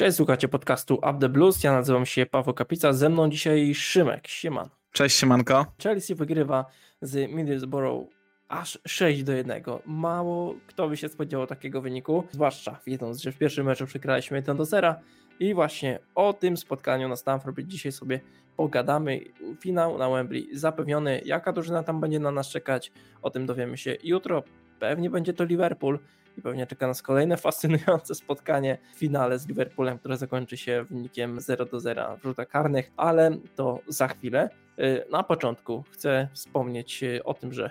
Cześć, 0.00 0.16
słuchacie 0.16 0.48
podcastu 0.48 0.94
Up 0.94 1.14
the 1.20 1.28
Blues. 1.28 1.64
Ja 1.64 1.72
nazywam 1.72 2.06
się 2.06 2.26
Paweł 2.26 2.54
Kapica. 2.54 2.92
Ze 2.92 3.08
mną 3.08 3.30
dzisiaj 3.30 3.74
Szymek. 3.74 4.28
Sieman. 4.28 4.68
Cześć, 4.92 5.16
siemanko. 5.16 5.66
Chelsea 5.82 6.14
wygrywa 6.14 6.64
z 7.02 7.30
Middlesbrough 7.30 8.10
aż 8.48 8.78
6 8.86 9.22
do 9.22 9.32
1. 9.32 9.62
Mało 9.86 10.54
kto 10.66 10.88
by 10.88 10.96
się 10.96 11.08
spodziewał 11.08 11.46
takiego 11.46 11.80
wyniku, 11.80 12.24
zwłaszcza 12.30 12.80
wiedząc, 12.86 13.22
że 13.22 13.32
w 13.32 13.38
pierwszym 13.38 13.66
meczu 13.66 13.86
przegraliśmy 13.86 14.36
1 14.36 14.56
do 14.56 14.64
0. 14.64 14.94
I 15.40 15.54
właśnie 15.54 15.98
o 16.14 16.32
tym 16.32 16.56
spotkaniu 16.56 17.08
na 17.08 17.16
Stamford 17.16 17.60
dzisiaj 17.60 17.92
sobie 17.92 18.20
pogadamy. 18.56 19.20
Finał 19.60 19.98
na 19.98 20.10
Wembley 20.10 20.48
zapewniony. 20.52 21.20
Jaka 21.24 21.52
drużyna 21.52 21.82
tam 21.82 22.00
będzie 22.00 22.18
na 22.18 22.30
nas 22.30 22.48
czekać? 22.48 22.92
O 23.22 23.30
tym 23.30 23.46
dowiemy 23.46 23.76
się 23.76 23.96
jutro. 24.02 24.42
Pewnie 24.78 25.10
będzie 25.10 25.32
to 25.32 25.44
Liverpool 25.44 25.98
i 26.38 26.42
pewnie 26.42 26.66
czeka 26.66 26.86
nas 26.86 27.02
kolejne 27.02 27.36
fascynujące 27.36 28.14
spotkanie 28.14 28.78
w 28.94 28.98
finale 28.98 29.38
z 29.38 29.48
Liverpoolem, 29.48 29.98
które 29.98 30.16
zakończy 30.16 30.56
się 30.56 30.84
wynikiem 30.84 31.40
0 31.40 31.66
do 31.66 31.80
0 31.80 32.16
w 32.16 32.22
rzutach 32.22 32.48
karnych, 32.48 32.90
ale 32.96 33.30
to 33.56 33.80
za 33.88 34.08
chwilę. 34.08 34.50
Y, 34.78 35.04
na 35.10 35.22
początku 35.22 35.84
chcę 35.90 36.28
wspomnieć 36.32 37.02
y, 37.02 37.24
o 37.24 37.34
tym, 37.34 37.52
że 37.52 37.70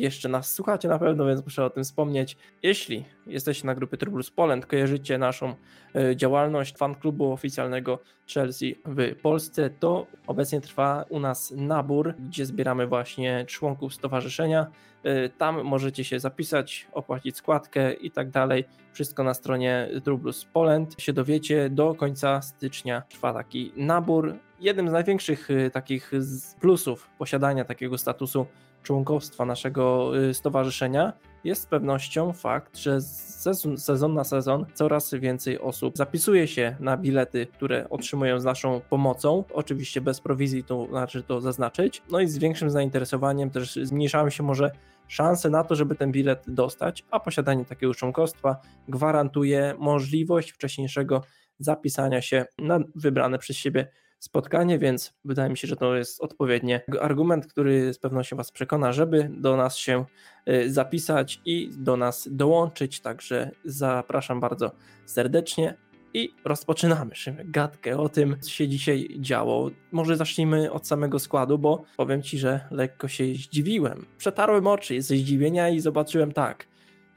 jeszcze 0.00 0.28
nas 0.28 0.52
słuchacie 0.52 0.88
na 0.88 0.98
pewno, 0.98 1.26
więc 1.26 1.44
muszę 1.44 1.64
o 1.64 1.70
tym 1.70 1.84
wspomnieć. 1.84 2.36
Jeśli 2.62 3.04
jesteście 3.26 3.66
na 3.66 3.74
grupie 3.74 3.96
Trubulus 3.96 4.30
Poland, 4.30 4.66
kojarzycie 4.66 5.18
naszą 5.18 5.54
e, 5.94 6.16
działalność 6.16 6.76
fan 6.76 6.94
klubu 6.94 7.32
oficjalnego 7.32 7.98
Chelsea 8.34 8.74
w 8.84 9.16
Polsce, 9.22 9.70
to 9.70 10.06
obecnie 10.26 10.60
trwa 10.60 11.04
u 11.08 11.20
nas 11.20 11.52
nabór, 11.56 12.14
gdzie 12.18 12.46
zbieramy 12.46 12.86
właśnie 12.86 13.44
członków 13.48 13.94
stowarzyszenia. 13.94 14.66
E, 15.02 15.28
tam 15.28 15.62
możecie 15.62 16.04
się 16.04 16.20
zapisać, 16.20 16.88
opłacić 16.92 17.36
składkę 17.36 17.92
i 17.92 18.10
tak 18.10 18.30
dalej. 18.30 18.64
Wszystko 18.92 19.24
na 19.24 19.34
stronie 19.34 19.88
Trubulus 20.04 20.44
Poland 20.44 21.00
się 21.00 21.12
dowiecie. 21.12 21.70
Do 21.70 21.94
końca 21.94 22.42
stycznia 22.42 23.02
trwa 23.08 23.32
taki 23.32 23.72
nabór. 23.76 24.34
Jednym 24.60 24.88
z 24.88 24.92
największych 24.92 25.50
e, 25.50 25.70
takich 25.70 26.12
plusów 26.60 27.10
posiadania 27.18 27.64
takiego 27.64 27.98
statusu 27.98 28.46
członkostwa 28.88 29.44
naszego 29.44 30.12
y, 30.18 30.34
stowarzyszenia, 30.34 31.12
jest 31.44 31.62
z 31.62 31.66
pewnością 31.66 32.32
fakt, 32.32 32.76
że 32.76 33.00
sezon, 33.00 33.78
sezon, 33.78 34.14
na 34.14 34.24
sezon 34.24 34.66
coraz 34.74 35.14
więcej 35.14 35.60
osób 35.60 35.96
zapisuje 35.96 36.48
się 36.48 36.76
na 36.80 36.96
bilety, 36.96 37.46
które 37.46 37.88
otrzymują 37.90 38.40
z 38.40 38.44
naszą 38.44 38.80
pomocą. 38.90 39.44
Oczywiście 39.52 40.00
bez 40.00 40.20
prowizji, 40.20 40.64
to 40.64 40.86
należy 40.92 41.22
to 41.22 41.40
zaznaczyć. 41.40 42.02
No 42.10 42.20
i 42.20 42.26
z 42.26 42.38
większym 42.38 42.70
zainteresowaniem 42.70 43.50
też 43.50 43.78
zmniejszają 43.82 44.30
się 44.30 44.42
może 44.42 44.70
szanse 45.08 45.50
na 45.50 45.64
to, 45.64 45.74
żeby 45.74 45.94
ten 45.94 46.12
bilet 46.12 46.44
dostać, 46.46 47.04
a 47.10 47.20
posiadanie 47.20 47.64
takiego 47.64 47.94
członkostwa 47.94 48.56
gwarantuje 48.88 49.74
możliwość 49.78 50.50
wcześniejszego 50.50 51.22
zapisania 51.58 52.22
się 52.22 52.46
na 52.58 52.78
wybrane 52.94 53.38
przez 53.38 53.56
siebie 53.56 53.88
spotkanie, 54.18 54.78
więc 54.78 55.14
wydaje 55.24 55.50
mi 55.50 55.56
się, 55.56 55.68
że 55.68 55.76
to 55.76 55.96
jest 55.96 56.20
odpowiedni 56.20 56.74
argument, 57.00 57.46
który 57.46 57.94
z 57.94 57.98
pewnością 57.98 58.36
Was 58.36 58.52
przekona, 58.52 58.92
żeby 58.92 59.30
do 59.32 59.56
nas 59.56 59.76
się 59.76 60.04
y, 60.48 60.72
zapisać 60.72 61.40
i 61.44 61.70
do 61.76 61.96
nas 61.96 62.28
dołączyć. 62.30 63.00
Także 63.00 63.50
zapraszam 63.64 64.40
bardzo 64.40 64.70
serdecznie. 65.06 65.74
I 66.14 66.34
rozpoczynamy 66.44 67.14
Szymek, 67.14 67.50
gadkę 67.50 67.98
o 67.98 68.08
tym, 68.08 68.36
co 68.40 68.50
się 68.50 68.68
dzisiaj 68.68 69.08
działo. 69.20 69.70
Może 69.92 70.16
zacznijmy 70.16 70.72
od 70.72 70.86
samego 70.86 71.18
składu, 71.18 71.58
bo 71.58 71.84
powiem 71.96 72.22
Ci, 72.22 72.38
że 72.38 72.60
lekko 72.70 73.08
się 73.08 73.24
zdziwiłem. 73.24 74.06
Przetarłem 74.18 74.66
oczy 74.66 75.02
ze 75.02 75.16
zdziwienia 75.16 75.68
i 75.68 75.80
zobaczyłem 75.80 76.32
tak. 76.32 76.66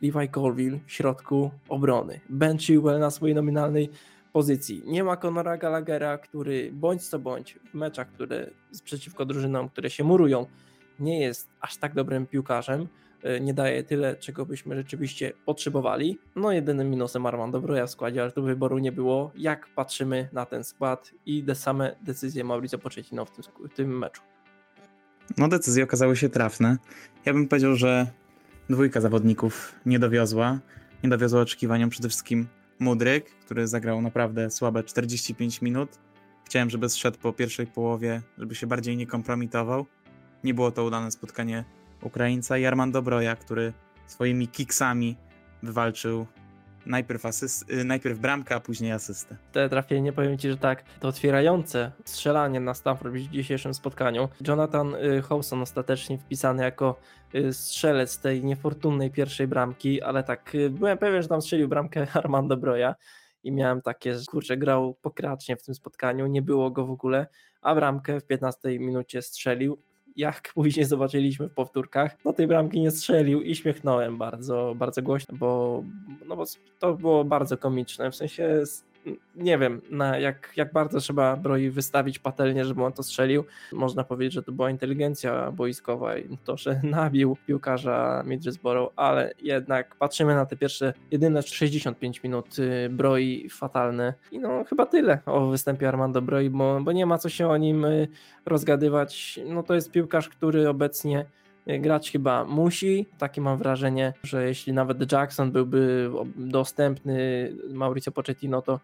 Levi 0.02 0.30
Colville 0.30 0.80
w 0.86 0.92
środku 0.92 1.52
obrony. 1.70 2.20
Ben 2.30 2.58
Chilwell 2.58 3.00
na 3.00 3.12
swojej 3.12 3.36
nominalnej 3.36 3.90
pozycji. 4.34 4.84
Nie 4.86 5.04
ma 5.04 5.18
Conora 5.18 5.58
Gallaghera, 5.58 6.18
który 6.18 6.72
bądź 6.74 7.08
co 7.08 7.20
bądź 7.20 7.60
w 7.72 7.74
meczach, 7.74 8.12
które 8.12 8.52
przeciwko 8.84 9.26
drużynom, 9.26 9.70
które 9.70 9.90
się 9.90 10.04
murują, 10.04 10.46
nie 11.00 11.22
jest 11.22 11.50
aż 11.62 11.78
tak 11.78 11.94
dobrym 11.94 12.28
piłkarzem, 12.28 12.88
e, 13.24 13.40
nie 13.40 13.54
daje 13.54 13.84
tyle, 13.84 14.16
czego 14.16 14.46
byśmy 14.46 14.76
rzeczywiście 14.76 15.34
potrzebowali. 15.46 16.20
No 16.36 16.52
jedynym 16.52 16.90
minusem 16.90 17.26
Armando 17.26 17.62
Broja 17.62 17.88
w 17.88 17.90
składzie, 17.90 18.22
ale 18.22 18.32
tu 18.32 18.44
wyboru 18.44 18.78
nie 18.78 18.92
było. 18.92 19.32
Jak 19.36 19.68
patrzymy 19.76 20.30
na 20.34 20.46
ten 20.46 20.64
skład 20.64 21.12
i 21.26 21.44
te 21.44 21.56
same 21.56 21.96
decyzje 22.02 22.44
Mauricio 22.44 22.78
Pochettino 22.78 23.26
w 23.26 23.32
tym, 23.32 23.44
w 23.70 23.74
tym 23.74 23.98
meczu? 23.98 24.22
No 25.38 25.48
decyzje 25.48 25.84
okazały 25.84 26.16
się 26.16 26.30
trafne. 26.30 26.78
Ja 27.26 27.34
bym 27.34 27.48
powiedział, 27.48 27.76
że 27.76 28.08
dwójka 28.70 29.02
zawodników 29.02 29.76
nie 29.86 30.00
dowiozła. 30.00 30.60
Nie 31.04 31.10
dowiozła 31.10 31.42
oczekiwaniom 31.42 31.90
przede 31.90 32.10
wszystkim 32.10 32.48
Mudryk, 32.82 33.30
który 33.30 33.68
zagrał 33.68 34.02
naprawdę 34.02 34.52
słabe 34.52 34.84
45 34.84 35.62
minut. 35.62 36.00
Chciałem, 36.46 36.70
żeby 36.70 36.90
zszedł 36.90 37.18
po 37.18 37.34
pierwszej 37.34 37.68
połowie, 37.68 38.22
żeby 38.38 38.56
się 38.56 38.68
bardziej 38.68 38.98
nie 38.98 39.08
kompromitował. 39.08 39.86
Nie 40.44 40.54
było 40.54 40.72
to 40.72 40.84
udane 40.84 41.12
spotkanie 41.12 41.66
Ukraińca 42.04 42.58
i 42.58 42.66
Armando 42.66 43.02
Broja, 43.02 43.36
który 43.36 43.74
swoimi 44.08 44.48
kiksami 44.48 45.16
wywalczył 45.64 46.26
najpierw, 46.86 47.26
asyst, 47.26 47.72
y, 47.72 47.84
najpierw 47.84 48.20
bramkę, 48.20 48.56
a 48.56 48.60
później 48.60 48.92
asystę. 48.92 49.38
Te 49.52 49.70
trafienie, 49.70 50.14
powiem 50.14 50.38
Ci, 50.38 50.50
że 50.50 50.58
tak, 50.58 50.84
to 51.00 51.08
otwierające 51.08 51.92
strzelanie 52.06 52.60
na 52.60 52.74
Stamford 52.74 53.14
w 53.14 53.18
dzisiejszym 53.18 53.74
spotkaniu. 53.74 54.30
Jonathan 54.48 54.96
y, 54.96 55.22
Howson 55.22 55.62
ostatecznie 55.62 56.18
wpisany 56.18 56.64
jako 56.64 57.00
y, 57.36 57.54
strzelec 57.54 58.20
tej 58.20 58.44
niefortunnej 58.44 59.12
pierwszej 59.12 59.48
bramki, 59.48 60.02
ale 60.02 60.24
tak, 60.24 60.54
byłem 60.70 60.98
pewien, 60.98 61.22
że 61.22 61.28
tam 61.28 61.42
strzelił 61.42 61.68
bramkę 61.68 62.08
Armando 62.14 62.58
Broja 62.58 62.96
i 63.44 63.52
miałem 63.52 63.82
takie, 63.82 64.20
że 64.20 64.26
kurczę, 64.26 64.58
grał 64.58 64.94
pokracznie 65.02 65.56
w 65.56 65.64
tym 65.64 65.76
spotkaniu, 65.76 66.28
nie 66.28 66.42
było 66.42 66.72
go 66.72 66.86
w 66.86 66.92
ogóle, 66.92 67.28
a 67.62 67.76
bramkę 67.76 68.20
w 68.20 68.26
15 68.26 68.80
minucie 68.80 69.22
strzelił 69.22 69.82
jak 70.16 70.52
później 70.56 70.86
zobaczyliśmy 70.86 71.50
w 71.50 71.54
powtórkach, 71.54 72.18
no 72.26 72.34
tej 72.34 72.48
bramki 72.48 72.82
nie 72.82 72.92
strzelił 72.92 73.42
i 73.42 73.56
śmiechnąłem 73.56 74.18
bardzo, 74.18 74.76
bardzo 74.76 75.02
głośno, 75.02 75.38
bo, 75.38 75.84
no 76.26 76.36
bo 76.36 76.44
to 76.80 76.94
było 76.94 77.24
bardzo 77.24 77.58
komiczne, 77.58 78.12
w 78.12 78.16
sensie 78.16 78.66
nie 79.42 79.58
wiem, 79.58 79.82
na 79.90 80.18
jak, 80.18 80.54
jak 80.56 80.74
bardzo 80.74 81.00
trzeba 81.00 81.36
broi 81.36 81.70
wystawić 81.70 82.20
patelnię, 82.20 82.66
żeby 82.66 82.84
on 82.84 82.94
to 82.94 83.04
strzelił. 83.04 83.46
Można 83.74 84.04
powiedzieć, 84.04 84.34
że 84.34 84.44
to 84.44 84.52
była 84.52 84.70
inteligencja 84.70 85.52
boiskowa 85.52 86.18
i 86.18 86.38
to, 86.44 86.58
że 86.58 86.82
nabił 86.84 87.38
piłkarza 87.48 88.24
Middlesbrough, 88.26 88.94
ale 88.96 89.34
jednak 89.42 89.96
patrzymy 89.96 90.36
na 90.36 90.46
te 90.46 90.58
pierwsze 90.58 90.94
jedyne 91.12 91.42
65 91.42 92.24
minut 92.24 92.60
y, 92.60 92.90
broi 92.90 93.50
fatalne 93.50 94.14
i 94.32 94.40
no 94.40 94.64
chyba 94.64 94.86
tyle 94.86 95.20
o 95.26 95.48
występie 95.48 95.88
Armando 95.88 96.22
Broi, 96.22 96.50
bo, 96.50 96.82
bo 96.82 96.92
nie 96.92 97.06
ma 97.06 97.18
co 97.18 97.30
się 97.30 97.48
o 97.48 97.58
nim 97.58 97.86
y, 97.86 98.08
rozgadywać. 98.46 99.40
No 99.46 99.64
to 99.64 99.76
jest 99.76 99.92
piłkarz, 99.92 100.30
który 100.30 100.70
obecnie 100.70 101.26
y, 101.70 101.80
grać 101.80 102.12
chyba 102.12 102.46
musi. 102.46 103.06
Takie 103.18 103.42
mam 103.42 103.58
wrażenie, 103.58 104.14
że 104.24 104.48
jeśli 104.48 104.74
nawet 104.74 105.12
Jackson 105.12 105.52
byłby 105.52 106.12
dostępny 106.36 107.50
Mauricio 107.70 108.12
Pochettino, 108.12 108.62
to 108.62 108.80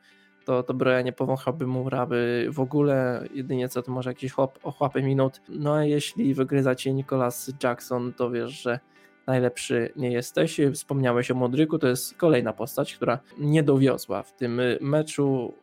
to, 0.47 0.63
to 0.63 0.73
Broja 0.73 1.01
nie 1.01 1.13
powąchałby 1.13 1.67
mu 1.67 1.89
raby 1.89 2.47
w 2.51 2.59
ogóle, 2.59 3.23
jedynie 3.33 3.69
co 3.69 3.81
to 3.81 3.91
może 3.91 4.09
jakieś 4.09 4.31
chłop, 4.31 4.59
ochłapy 4.63 5.03
minut. 5.03 5.41
No 5.49 5.75
a 5.75 5.83
jeśli 5.83 6.33
wygryza 6.33 6.75
cię 6.75 6.93
Nicolas 6.93 7.51
Jackson, 7.63 8.13
to 8.13 8.31
wiesz, 8.31 8.61
że 8.61 8.79
najlepszy 9.27 9.93
nie 9.95 10.11
jesteś. 10.11 10.61
Wspomniałeś 10.73 11.31
o 11.31 11.35
Modryku, 11.35 11.79
to 11.79 11.87
jest 11.87 12.17
kolejna 12.17 12.53
postać, 12.53 12.95
która 12.95 13.19
nie 13.39 13.63
dowiozła 13.63 14.23
w 14.23 14.35
tym 14.35 14.61
meczu. 14.81 15.53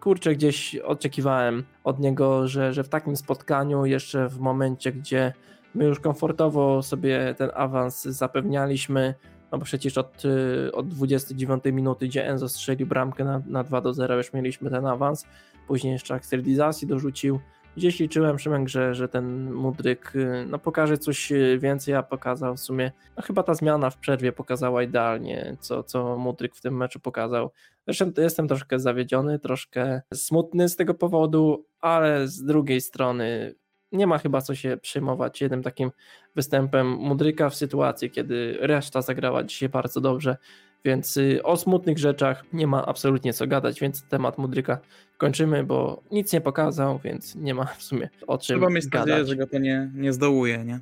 Kurczę, 0.00 0.34
gdzieś 0.34 0.76
oczekiwałem 0.76 1.64
od 1.84 2.00
niego, 2.00 2.48
że, 2.48 2.72
że 2.72 2.84
w 2.84 2.88
takim 2.88 3.16
spotkaniu, 3.16 3.86
jeszcze 3.86 4.28
w 4.28 4.38
momencie, 4.38 4.92
gdzie 4.92 5.32
my 5.74 5.84
już 5.84 6.00
komfortowo 6.00 6.82
sobie 6.82 7.34
ten 7.38 7.50
awans 7.54 8.02
zapewnialiśmy, 8.02 9.14
no 9.52 9.58
bo 9.58 9.64
przecież 9.64 9.98
od, 9.98 10.24
y, 10.24 10.72
od 10.72 10.88
29 10.88 11.64
minuty, 11.64 12.08
gdzie 12.08 12.26
Enzo 12.26 12.48
strzelił 12.48 12.86
bramkę 12.86 13.24
na, 13.24 13.42
na 13.46 13.64
2 13.64 13.80
do 13.80 13.94
0, 13.94 14.16
już 14.16 14.32
mieliśmy 14.32 14.70
ten 14.70 14.86
awans. 14.86 15.26
Później 15.66 15.92
jeszcze 15.92 16.14
Axel 16.14 16.42
dorzucił. 16.86 17.40
Gdzieś 17.76 18.00
liczyłem, 18.00 18.38
Szymek, 18.38 18.68
że, 18.68 18.94
że 18.94 19.08
ten 19.08 19.52
Mudryk 19.52 20.16
y, 20.16 20.46
no, 20.48 20.58
pokaże 20.58 20.98
coś 20.98 21.32
y, 21.32 21.58
więcej, 21.62 21.94
a 21.94 22.02
pokazał 22.02 22.56
w 22.56 22.60
sumie, 22.60 22.92
no 23.16 23.22
chyba 23.22 23.42
ta 23.42 23.54
zmiana 23.54 23.90
w 23.90 23.98
przerwie 23.98 24.32
pokazała 24.32 24.82
idealnie, 24.82 25.56
co, 25.60 25.82
co 25.82 26.18
Mudryk 26.18 26.56
w 26.56 26.60
tym 26.60 26.76
meczu 26.76 27.00
pokazał. 27.00 27.50
Zresztą 27.86 28.12
jestem 28.18 28.48
troszkę 28.48 28.78
zawiedziony, 28.78 29.38
troszkę 29.38 30.02
smutny 30.14 30.68
z 30.68 30.76
tego 30.76 30.94
powodu, 30.94 31.66
ale 31.80 32.28
z 32.28 32.44
drugiej 32.44 32.80
strony 32.80 33.54
nie 33.92 34.06
ma 34.06 34.18
chyba 34.18 34.40
co 34.40 34.54
się 34.54 34.76
przejmować 34.82 35.40
jednym 35.40 35.62
takim 35.62 35.90
występem 36.36 36.90
Mudryka 36.90 37.50
w 37.50 37.54
sytuacji, 37.54 38.10
kiedy 38.10 38.56
reszta 38.60 39.02
zagrała 39.02 39.44
dzisiaj 39.44 39.68
bardzo 39.68 40.00
dobrze, 40.00 40.36
więc 40.84 41.16
y, 41.16 41.42
o 41.42 41.56
smutnych 41.56 41.98
rzeczach 41.98 42.44
nie 42.52 42.66
ma 42.66 42.86
absolutnie 42.86 43.32
co 43.32 43.46
gadać, 43.46 43.80
więc 43.80 44.08
temat 44.08 44.38
Mudryka 44.38 44.78
kończymy, 45.18 45.64
bo 45.64 46.02
nic 46.10 46.32
nie 46.32 46.40
pokazał, 46.40 47.00
więc 47.04 47.34
nie 47.34 47.54
ma 47.54 47.64
w 47.64 47.82
sumie 47.82 48.08
o 48.26 48.38
czym 48.38 48.60
Chyba 48.60 48.70
mieć 48.70 48.92
nadzieję, 48.92 49.24
że 49.24 49.36
go 49.36 49.46
to 49.46 49.58
nie, 49.58 49.90
nie 49.94 50.12
zdołuje, 50.12 50.64
nie? 50.64 50.80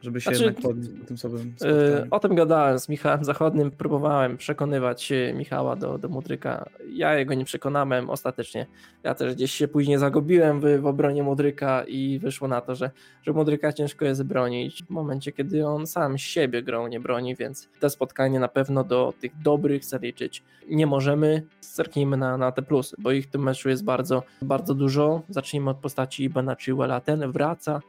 Żeby 0.00 0.20
się 0.20 0.30
Znaczy, 0.30 0.44
jednak 0.44 0.62
podbić 0.62 0.90
po 1.00 1.06
tym 1.06 1.18
słabym 1.18 1.40
Yy, 1.40 1.54
spotkaniu. 1.56 2.06
O 2.10 2.20
tym 2.20 2.34
gadałem 2.34 2.78
z 2.78 2.88
Michałem 2.88 3.24
Zachodnim, 3.24 3.70
próbowałem 3.70 4.36
przekonywać 4.36 5.10
yy, 5.10 5.34
Michała 5.34 5.76
do, 5.76 5.98
do 5.98 6.08
Mudryka. 6.08 6.68
Ja 6.88 7.14
jego 7.14 7.34
nie 7.34 7.44
przekonałem 7.44 8.10
ostatecznie. 8.10 8.66
Ja 9.02 9.14
też 9.14 9.34
gdzieś 9.34 9.52
się 9.52 9.68
później 9.68 9.98
zagubiłem 9.98 10.60
w, 10.60 10.80
w 10.80 10.86
obronie 10.86 11.22
Mudryka 11.22 11.84
i 11.84 12.18
wyszło 12.18 12.48
na 12.48 12.60
to, 12.60 12.74
że, 12.74 12.90
że 13.22 13.32
Mudryka 13.32 13.72
ciężko 13.72 14.04
jest 14.04 14.22
bronić 14.22 14.82
w 14.84 14.90
momencie, 14.90 15.32
kiedy 15.32 15.66
on 15.66 15.86
sam 15.86 16.18
siebie 16.18 16.62
grą 16.62 16.86
nie 16.86 17.00
broni, 17.00 17.36
więc 17.36 17.68
te 17.80 17.90
spotkanie 17.90 18.40
na 18.40 18.48
pewno 18.48 18.84
do 18.84 19.14
tych 19.20 19.42
dobrych 19.42 19.84
zaliczyć 19.84 20.42
nie 20.70 20.86
możemy. 20.86 21.42
Zerknijmy 21.60 22.16
na, 22.16 22.36
na 22.36 22.52
te 22.52 22.62
plusy, 22.62 22.96
bo 22.98 23.12
ich 23.12 23.24
w 23.24 23.30
tym 23.30 23.42
meczu 23.42 23.68
jest 23.68 23.84
bardzo, 23.84 24.22
bardzo 24.42 24.74
dużo. 24.74 25.22
Zacznijmy 25.28 25.70
od 25.70 25.76
postaci 25.76 26.30
Bena 26.30 26.56
Chilwella. 26.56 27.00
Ten 27.00 27.32
wraca 27.32 27.80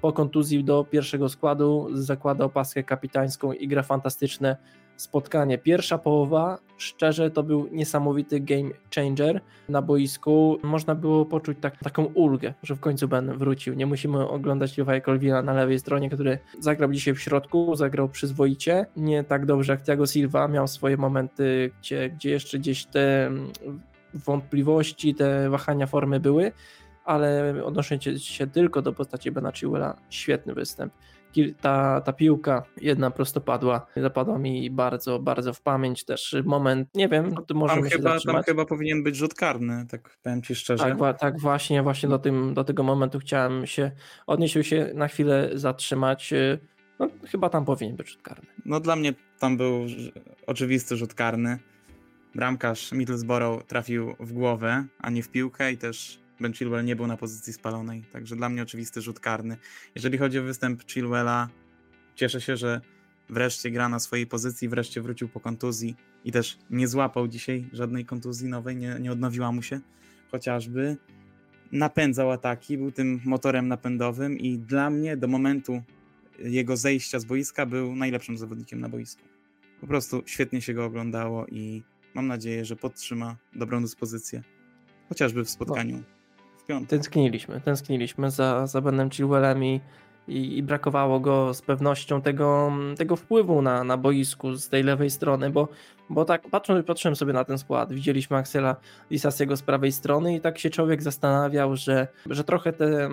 po 0.00 0.12
kontuzji 0.12 0.64
do 0.64 0.84
pierwszego 0.84 1.28
składu, 1.28 1.88
zakłada 1.92 2.44
opaskę 2.44 2.82
kapitańską 2.82 3.52
i 3.52 3.68
gra 3.68 3.82
fantastyczne 3.82 4.56
spotkanie. 4.96 5.58
Pierwsza 5.58 5.98
połowa, 5.98 6.58
szczerze, 6.76 7.30
to 7.30 7.42
był 7.42 7.68
niesamowity 7.72 8.40
game 8.40 8.70
changer 8.94 9.40
na 9.68 9.82
boisku. 9.82 10.58
Można 10.62 10.94
było 10.94 11.26
poczuć 11.26 11.58
tak, 11.60 11.78
taką 11.78 12.04
ulgę, 12.04 12.54
że 12.62 12.74
w 12.74 12.80
końcu 12.80 13.08
Ben 13.08 13.38
wrócił. 13.38 13.74
Nie 13.74 13.86
musimy 13.86 14.28
oglądać 14.28 14.78
Levi'a 14.78 15.04
Colvina 15.04 15.42
na 15.42 15.52
lewej 15.52 15.78
stronie, 15.78 16.10
który 16.10 16.38
zagrał 16.60 16.92
dzisiaj 16.92 17.14
w 17.14 17.20
środku, 17.20 17.76
zagrał 17.76 18.08
przyzwoicie. 18.08 18.86
Nie 18.96 19.24
tak 19.24 19.46
dobrze 19.46 19.72
jak 19.72 19.82
Thiago 19.82 20.06
Silva, 20.06 20.48
miał 20.48 20.68
swoje 20.68 20.96
momenty, 20.96 21.70
gdzie, 21.80 22.10
gdzie 22.10 22.30
jeszcze 22.30 22.58
gdzieś 22.58 22.84
te 22.86 23.26
mm, 23.26 23.52
wątpliwości, 24.14 25.14
te 25.14 25.50
wahania 25.50 25.86
formy 25.86 26.20
były, 26.20 26.52
ale 27.06 27.54
odnosząc 27.64 28.02
się 28.18 28.46
tylko 28.46 28.82
do 28.82 28.92
postaci 28.92 29.30
Bena 29.30 29.52
Chilwella, 29.52 29.96
świetny 30.10 30.54
występ. 30.54 30.92
Ta, 31.60 32.00
ta 32.00 32.12
piłka, 32.12 32.62
jedna 32.80 33.10
prostopadła, 33.10 33.86
zapadła 33.96 34.38
mi 34.38 34.70
bardzo, 34.70 35.18
bardzo 35.18 35.52
w 35.52 35.62
pamięć 35.62 36.04
też 36.04 36.36
moment, 36.44 36.88
nie 36.94 37.08
wiem, 37.08 37.34
możemy 37.54 37.90
się 37.90 37.96
chyba, 37.96 38.20
tam 38.20 38.42
chyba 38.42 38.64
powinien 38.64 39.02
być 39.02 39.16
rzut 39.16 39.34
karny, 39.34 39.86
tak 39.90 40.18
powiem 40.22 40.42
ci 40.42 40.54
szczerze. 40.54 40.96
Tak, 40.98 41.18
tak 41.18 41.40
właśnie, 41.40 41.82
właśnie 41.82 42.08
do, 42.08 42.18
tym, 42.18 42.54
do 42.54 42.64
tego 42.64 42.82
momentu 42.82 43.18
chciałem 43.18 43.66
się 43.66 43.90
odnieść, 44.26 44.56
się 44.62 44.90
na 44.94 45.08
chwilę 45.08 45.50
zatrzymać. 45.54 46.34
No, 46.98 47.08
chyba 47.30 47.48
tam 47.48 47.64
powinien 47.64 47.96
być 47.96 48.08
rzut 48.08 48.22
karny. 48.22 48.46
No 48.64 48.80
dla 48.80 48.96
mnie 48.96 49.14
tam 49.38 49.56
był 49.56 49.86
oczywisty 50.46 50.96
rzut 50.96 51.14
karny. 51.14 51.58
Bramkarz 52.34 52.92
Middlesbrough 52.92 53.64
trafił 53.64 54.14
w 54.20 54.32
głowę, 54.32 54.84
a 54.98 55.10
nie 55.10 55.22
w 55.22 55.28
piłkę 55.28 55.72
i 55.72 55.76
też 55.76 56.25
Ben 56.40 56.52
Chilwell 56.52 56.84
nie 56.84 56.96
był 56.96 57.06
na 57.06 57.16
pozycji 57.16 57.52
spalonej, 57.52 58.04
także 58.12 58.36
dla 58.36 58.48
mnie 58.48 58.62
oczywisty 58.62 59.00
rzut 59.00 59.20
karny. 59.20 59.56
Jeżeli 59.94 60.18
chodzi 60.18 60.38
o 60.38 60.42
występ 60.42 60.90
Chilwella, 60.90 61.48
cieszę 62.14 62.40
się, 62.40 62.56
że 62.56 62.80
wreszcie 63.28 63.70
gra 63.70 63.88
na 63.88 63.98
swojej 63.98 64.26
pozycji, 64.26 64.68
wreszcie 64.68 65.00
wrócił 65.00 65.28
po 65.28 65.40
kontuzji 65.40 65.96
i 66.24 66.32
też 66.32 66.58
nie 66.70 66.88
złapał 66.88 67.28
dzisiaj 67.28 67.68
żadnej 67.72 68.04
kontuzji 68.04 68.48
nowej, 68.48 68.76
nie, 68.76 68.96
nie 69.00 69.12
odnowiła 69.12 69.52
mu 69.52 69.62
się 69.62 69.80
chociażby. 70.30 70.96
Napędzał 71.72 72.30
ataki, 72.30 72.78
był 72.78 72.92
tym 72.92 73.20
motorem 73.24 73.68
napędowym 73.68 74.38
i 74.38 74.58
dla 74.58 74.90
mnie 74.90 75.16
do 75.16 75.28
momentu 75.28 75.82
jego 76.38 76.76
zejścia 76.76 77.18
z 77.18 77.24
boiska 77.24 77.66
był 77.66 77.96
najlepszym 77.96 78.38
zawodnikiem 78.38 78.80
na 78.80 78.88
boisku. 78.88 79.22
Po 79.80 79.86
prostu 79.86 80.22
świetnie 80.26 80.60
się 80.60 80.74
go 80.74 80.84
oglądało 80.84 81.46
i 81.46 81.82
mam 82.14 82.26
nadzieję, 82.26 82.64
że 82.64 82.76
podtrzyma 82.76 83.36
dobrą 83.54 83.82
dyspozycję. 83.82 84.42
Chociażby 85.08 85.44
w 85.44 85.50
spotkaniu 85.50 86.02
piątek. 86.66 86.90
Tęskniliśmy, 86.90 87.60
tęskniliśmy 87.60 88.30
za, 88.30 88.66
za 88.66 88.80
Benem 88.80 89.10
Chilwellem 89.10 89.64
i, 89.64 89.80
i, 90.28 90.58
i 90.58 90.62
brakowało 90.62 91.20
go 91.20 91.54
z 91.54 91.62
pewnością 91.62 92.22
tego, 92.22 92.72
tego 92.96 93.16
wpływu 93.16 93.62
na, 93.62 93.84
na 93.84 93.96
boisku 93.96 94.54
z 94.54 94.68
tej 94.68 94.82
lewej 94.82 95.10
strony, 95.10 95.50
bo, 95.50 95.68
bo 96.10 96.24
tak 96.24 96.50
patrząc, 96.50 96.86
patrzyłem 96.86 97.16
sobie 97.16 97.32
na 97.32 97.44
ten 97.44 97.58
skład, 97.58 97.92
widzieliśmy 97.92 98.36
Axela 98.36 98.76
Lisasiego 99.10 99.56
z 99.56 99.62
prawej 99.62 99.92
strony 99.92 100.36
i 100.36 100.40
tak 100.40 100.58
się 100.58 100.70
człowiek 100.70 101.02
zastanawiał, 101.02 101.76
że, 101.76 102.08
że 102.30 102.44
trochę 102.44 102.72
te, 102.72 103.10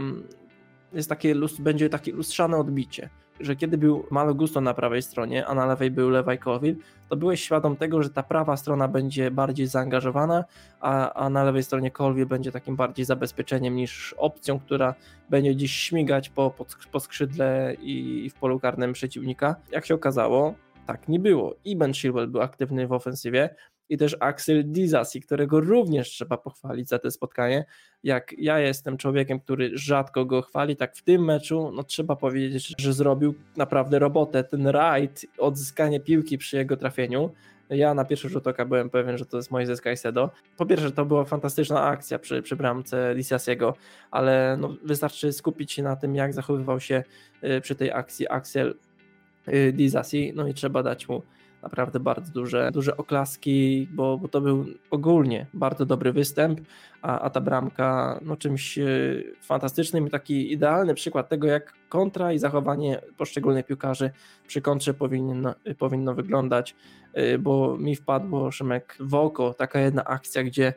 jest 0.94 1.10
takie, 1.10 1.36
będzie 1.60 1.90
takie 1.90 2.12
lustrzane 2.12 2.58
odbicie, 2.58 3.10
że 3.40 3.56
kiedy 3.56 3.78
był 3.78 4.06
Malo 4.12 4.36
Gusto 4.36 4.62
na 4.62 4.74
prawej 4.74 5.02
stronie, 5.02 5.46
a 5.46 5.54
na 5.54 5.66
lewej 5.66 5.92
był 5.92 6.10
Levi 6.10 6.38
Colville, 6.38 6.76
to 7.10 7.16
byłeś 7.16 7.44
świadom 7.44 7.76
tego, 7.76 8.04
że 8.04 8.10
ta 8.10 8.24
prawa 8.24 8.58
strona 8.58 8.88
będzie 8.88 9.32
bardziej 9.32 9.68
zaangażowana, 9.68 10.46
a, 10.80 11.14
a 11.14 11.30
na 11.30 11.44
lewej 11.44 11.64
stronie 11.64 11.92
Colville 11.92 12.26
będzie 12.26 12.52
takim 12.52 12.76
bardziej 12.76 13.06
zabezpieczeniem 13.06 13.76
niż 13.76 14.16
opcją, 14.18 14.60
która 14.60 14.96
będzie 15.30 15.54
gdzieś 15.54 15.72
śmigać 15.72 16.30
po, 16.30 16.52
po, 16.52 16.66
po 16.92 17.00
skrzydle 17.00 17.76
i, 17.82 18.26
i 18.26 18.30
w 18.30 18.34
polu 18.34 18.60
karnym 18.60 18.94
przeciwnika. 18.94 19.56
Jak 19.72 19.86
się 19.86 19.96
okazało, 19.96 20.54
tak 20.86 21.08
nie 21.08 21.20
było. 21.20 21.56
I 21.66 21.76
Ben 21.76 21.94
Chilwell 21.94 22.28
był 22.28 22.42
aktywny 22.42 22.88
w 22.88 22.92
ofensywie, 22.92 23.50
i 23.94 23.98
też 23.98 24.18
Axel 24.20 24.72
Dizasi, 24.72 25.22
którego 25.22 25.60
również 25.60 26.10
trzeba 26.10 26.38
pochwalić 26.38 26.90
za 26.90 27.00
to 27.00 27.12
spotkanie. 27.12 27.66
Jak 28.04 28.34
ja 28.38 28.60
jestem 28.60 28.98
człowiekiem, 28.98 29.40
który 29.40 29.72
rzadko 29.74 30.26
go 30.26 30.42
chwali, 30.42 30.76
tak 30.76 30.96
w 30.96 31.04
tym 31.04 31.26
meczu, 31.26 31.72
no 31.76 31.84
trzeba 31.84 32.16
powiedzieć, 32.16 32.74
że 32.78 32.94
zrobił 32.94 33.34
naprawdę 33.58 34.00
robotę. 34.00 34.44
Ten 34.44 34.68
rajd, 34.68 35.26
odzyskanie 35.38 36.00
piłki 36.00 36.38
przy 36.38 36.58
jego 36.58 36.78
trafieniu, 36.78 37.30
ja 37.70 37.94
na 37.94 38.06
pierwszy 38.06 38.30
rzut 38.30 38.48
oka 38.48 38.66
byłem 38.66 38.90
pewien, 38.90 39.18
że 39.18 39.26
to 39.26 39.38
jest 39.38 39.52
Moises 39.52 39.82
Caicedo. 39.82 40.30
Po 40.58 40.66
pierwsze, 40.66 40.92
to 40.92 41.06
była 41.06 41.26
fantastyczna 41.26 41.84
akcja 41.84 42.20
przy, 42.20 42.42
przy 42.42 42.56
bramce 42.56 43.14
Lisiasiego, 43.16 43.74
ale 44.12 44.58
no, 44.60 44.76
wystarczy 44.84 45.34
skupić 45.34 45.72
się 45.72 45.84
na 45.84 45.96
tym, 45.96 46.16
jak 46.16 46.34
zachowywał 46.34 46.80
się 46.80 47.04
y, 47.44 47.62
przy 47.62 47.76
tej 47.76 47.92
akcji 47.92 48.30
Axel 48.30 48.76
y, 49.48 49.74
Dizasi, 49.74 50.34
no 50.36 50.48
i 50.48 50.54
trzeba 50.54 50.84
dać 50.84 51.10
mu 51.10 51.22
naprawdę 51.64 52.00
bardzo 52.00 52.34
duże, 52.34 52.70
duże 52.74 52.98
oklaski, 52.98 53.88
bo, 53.92 54.18
bo 54.18 54.28
to 54.28 54.42
był 54.42 54.66
ogólnie 54.92 55.46
bardzo 55.54 55.86
dobry 55.86 56.14
występ, 56.14 56.62
a, 57.02 57.20
a 57.20 57.30
ta 57.30 57.42
bramka 57.42 58.20
no, 58.22 58.38
czymś 58.38 58.78
e, 58.78 58.86
fantastycznym 59.42 60.08
i 60.08 60.10
taki 60.10 60.52
idealny 60.52 60.94
przykład 60.94 61.30
tego, 61.30 61.48
jak 61.48 61.74
kontra 61.90 62.34
i 62.34 62.40
zachowanie 62.40 63.02
poszczególnych 63.18 63.66
piłkarzy 63.66 64.12
przy 64.48 64.62
kontrze 64.62 64.94
powinno, 64.94 65.56
powinno 65.78 66.14
wyglądać, 66.14 66.76
e, 67.14 67.38
bo 67.38 67.78
mi 67.78 67.96
wpadło, 67.96 68.52
Szymek, 68.52 68.98
w 69.00 69.16
oko 69.16 69.54
taka 69.54 69.80
jedna 69.80 70.04
akcja, 70.04 70.44
gdzie 70.44 70.74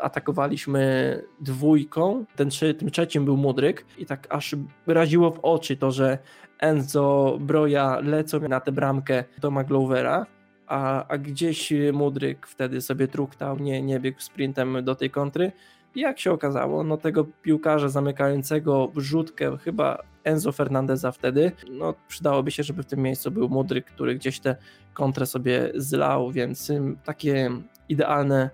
atakowaliśmy 0.00 1.22
dwójką, 1.40 2.24
ten 2.36 2.48
tym 2.78 2.90
trzecim 2.90 3.24
był 3.24 3.36
Mudryk 3.36 3.84
i 3.98 4.06
tak 4.06 4.26
aż 4.30 4.54
raziło 4.86 5.30
w 5.30 5.38
oczy 5.42 5.76
to, 5.76 5.90
że 5.90 6.18
Enzo, 6.58 7.38
Broja 7.40 8.00
lecą 8.00 8.40
na 8.48 8.60
tę 8.60 8.72
bramkę 8.72 9.24
do 9.40 9.50
Maglovera, 9.50 10.26
a, 10.66 11.08
a 11.08 11.18
gdzieś 11.18 11.72
Mudryk 11.92 12.46
wtedy 12.46 12.80
sobie 12.80 13.08
truktał, 13.08 13.58
nie, 13.58 13.82
nie 13.82 14.00
biegł 14.00 14.20
sprintem 14.20 14.84
do 14.84 14.94
tej 14.94 15.10
kontry. 15.10 15.52
I 15.94 16.00
jak 16.00 16.20
się 16.20 16.32
okazało, 16.32 16.84
no 16.84 16.96
tego 16.96 17.24
piłkarza 17.42 17.88
zamykającego 17.88 18.88
wrzutkę, 18.88 19.58
chyba 19.58 20.02
Enzo 20.24 20.52
Fernandeza 20.52 21.12
wtedy, 21.12 21.52
no 21.70 21.94
przydałoby 22.08 22.50
się, 22.50 22.62
żeby 22.62 22.82
w 22.82 22.86
tym 22.86 23.00
miejscu 23.00 23.30
był 23.30 23.48
Mudryk, 23.48 23.86
który 23.86 24.14
gdzieś 24.14 24.40
tę 24.40 24.56
kontrę 24.94 25.26
sobie 25.26 25.72
zlał, 25.74 26.30
więc 26.30 26.72
takie 27.04 27.50
idealne 27.88 28.50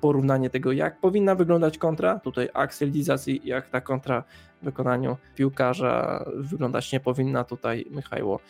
porównanie 0.00 0.50
tego, 0.50 0.72
jak 0.72 1.00
powinna 1.00 1.34
wyglądać 1.34 1.78
kontra. 1.78 2.18
Tutaj 2.18 2.48
Axel 2.54 2.90
Dizas 2.90 3.28
i 3.28 3.40
jak 3.44 3.68
ta 3.68 3.80
kontra 3.80 4.24
w 4.62 4.64
wykonaniu 4.64 5.16
piłkarza 5.34 6.24
wyglądać 6.36 6.92
nie 6.92 7.00
powinna. 7.00 7.44
Tutaj 7.44 7.86
Michajło 7.90 8.40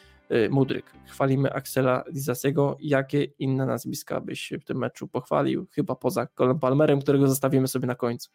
Mudryk. 0.51 0.93
Chwalimy 1.07 1.53
Axela 1.53 2.05
Dizasiego. 2.13 2.77
Jakie 2.81 3.25
inne 3.25 3.67
nazwiska 3.67 4.21
byś 4.21 4.53
w 4.61 4.65
tym 4.65 4.79
meczu 4.79 5.09
pochwalił? 5.09 5.67
Chyba 5.73 5.95
poza 5.95 6.27
Colin 6.27 6.59
Palmerem, 6.59 7.01
którego 7.01 7.29
zostawimy 7.29 7.69
sobie 7.69 7.87
na 7.87 7.95
końcu. 7.95 8.31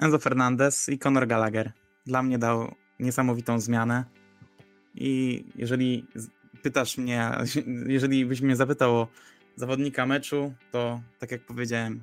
Enzo 0.00 0.18
Fernandez 0.18 0.88
i 0.88 0.98
Conor 0.98 1.26
Gallagher. 1.26 1.72
Dla 2.06 2.22
mnie 2.22 2.38
dał 2.38 2.74
niesamowitą 3.00 3.60
zmianę. 3.60 4.04
I 4.94 5.44
jeżeli 5.56 6.06
pytasz 6.62 6.98
mnie, 6.98 7.30
jeżeli 7.86 8.26
byś 8.26 8.40
mnie 8.40 8.56
zapytał 8.56 8.96
o 8.96 9.08
zawodnika 9.60 10.06
meczu, 10.06 10.52
to 10.72 11.00
tak 11.18 11.30
jak 11.30 11.40
powiedziałem, 11.40 12.02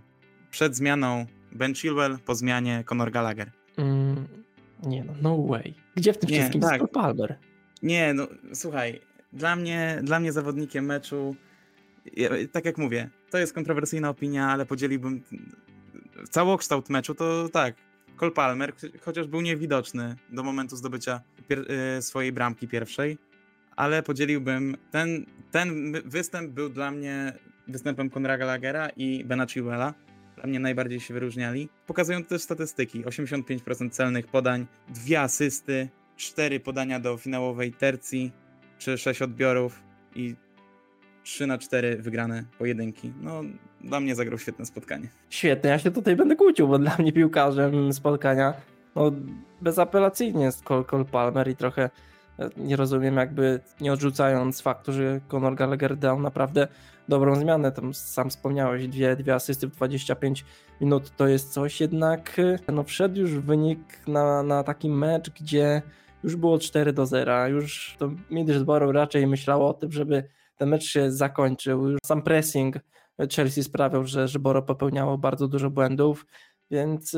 przed 0.51 0.75
zmianą 0.75 1.25
Ben 1.51 1.75
Chilwell, 1.75 2.17
po 2.25 2.35
zmianie 2.35 2.83
Conor 2.85 3.11
Gallagher. 3.11 3.51
Mm, 3.77 4.27
nie 4.83 5.03
no, 5.03 5.13
no 5.21 5.43
way. 5.43 5.73
Gdzie 5.95 6.13
w 6.13 6.17
tym 6.17 6.29
Nie, 6.29 6.39
wszystkim 6.39 6.61
tak. 6.61 6.81
jest 6.81 6.93
Palmer? 6.93 7.37
Nie, 7.83 8.13
no 8.13 8.27
słuchaj, 8.53 9.01
dla 9.33 9.55
mnie, 9.55 9.99
dla 10.03 10.19
mnie 10.19 10.31
zawodnikiem 10.31 10.85
meczu, 10.85 11.35
tak 12.51 12.65
jak 12.65 12.77
mówię, 12.77 13.09
to 13.29 13.37
jest 13.37 13.53
kontrowersyjna 13.53 14.09
opinia, 14.09 14.47
ale 14.47 14.65
podzieliłbym 14.65 15.23
całokształt 16.29 16.89
meczu, 16.89 17.15
to 17.15 17.49
tak, 17.49 17.75
Cole 18.15 18.31
Palmer, 18.31 18.73
chociaż 19.01 19.27
był 19.27 19.41
niewidoczny 19.41 20.15
do 20.29 20.43
momentu 20.43 20.75
zdobycia 20.75 21.21
y, 21.97 22.01
swojej 22.01 22.31
bramki 22.31 22.67
pierwszej, 22.67 23.17
ale 23.75 24.03
podzieliłbym, 24.03 24.77
ten, 24.91 25.25
ten 25.51 25.93
występ 26.05 26.51
był 26.51 26.69
dla 26.69 26.91
mnie 26.91 27.33
występem 27.67 28.09
Conora 28.09 28.37
Gallaghera 28.37 28.89
i 28.89 29.23
Bena 29.25 29.47
Chilwella, 29.47 29.93
dla 30.35 30.47
mnie 30.47 30.59
najbardziej 30.59 30.99
się 30.99 31.13
wyróżniali. 31.13 31.69
Pokazują 31.87 32.23
też 32.23 32.41
statystyki, 32.41 33.03
85% 33.03 33.89
celnych 33.89 34.27
podań, 34.27 34.65
dwie 34.89 35.21
asysty, 35.21 35.89
cztery 36.15 36.59
podania 36.59 36.99
do 36.99 37.17
finałowej 37.17 37.73
tercji, 37.73 38.31
czy 38.77 38.97
sześć 38.97 39.21
odbiorów 39.21 39.83
i 40.15 40.35
3 41.23 41.47
na 41.47 41.57
4 41.57 41.97
wygrane 41.97 42.43
pojedynki. 42.57 43.13
No, 43.21 43.43
dla 43.81 43.99
mnie 43.99 44.15
zagrał 44.15 44.37
świetne 44.39 44.65
spotkanie. 44.65 45.07
Świetnie, 45.29 45.69
ja 45.69 45.79
się 45.79 45.91
tutaj 45.91 46.15
będę 46.15 46.35
kłócił, 46.35 46.67
bo 46.67 46.79
dla 46.79 46.95
mnie 46.99 47.13
piłkarzem 47.13 47.93
spotkania 47.93 48.53
no, 48.97 49.11
bezapelacyjnie 49.61 50.43
jest 50.43 50.63
Cole, 50.63 50.83
Cole 50.83 51.05
Palmer 51.05 51.47
i 51.47 51.55
trochę 51.55 51.89
nie 52.57 52.75
rozumiem 52.75 53.17
jakby 53.17 53.59
nie 53.81 53.93
odrzucając 53.93 54.61
faktu, 54.61 54.93
że 54.93 55.21
Conor 55.27 55.55
Gallagher 55.55 55.97
dał 55.97 56.19
naprawdę 56.19 56.67
dobrą 57.07 57.35
zmianę, 57.35 57.71
tam 57.71 57.93
sam 57.93 58.29
wspomniałeś, 58.29 58.87
dwie, 58.87 59.15
dwie 59.15 59.35
asysty 59.35 59.67
w 59.67 59.71
25 59.75 60.45
minut 60.81 61.15
to 61.15 61.27
jest 61.27 61.53
coś, 61.53 61.81
jednak 61.81 62.39
e, 62.39 62.71
no 62.71 62.83
wszedł 62.83 63.19
już 63.19 63.31
wynik 63.31 63.79
na, 64.07 64.43
na 64.43 64.63
taki 64.63 64.89
mecz, 64.89 65.29
gdzie 65.29 65.81
już 66.23 66.35
było 66.35 66.59
4 66.59 66.93
do 66.93 67.05
0, 67.05 67.47
już 67.47 67.95
to 67.99 68.11
Middlesbrough 68.31 68.93
raczej 68.93 69.27
myślało 69.27 69.69
o 69.69 69.73
tym, 69.73 69.91
żeby 69.91 70.23
ten 70.57 70.69
mecz 70.69 70.83
się 70.83 71.11
zakończył, 71.11 71.89
już 71.89 71.99
sam 72.05 72.21
pressing 72.21 72.75
Chelsea 73.35 73.63
sprawiał, 73.63 74.05
że, 74.05 74.27
że 74.27 74.39
Boro 74.39 74.61
popełniało 74.61 75.17
bardzo 75.17 75.47
dużo 75.47 75.69
błędów, 75.69 76.25
więc 76.71 77.15